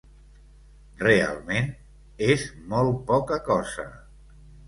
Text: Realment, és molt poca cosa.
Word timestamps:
Realment, 1.01 1.67
és 2.29 2.47
molt 2.73 2.99
poca 3.13 3.39
cosa. 3.51 3.87